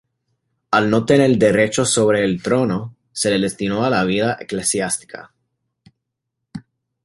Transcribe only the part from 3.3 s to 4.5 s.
destinó a la vida